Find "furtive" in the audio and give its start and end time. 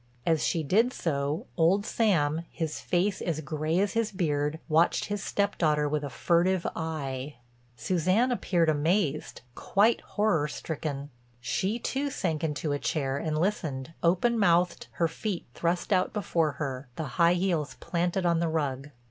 6.09-6.65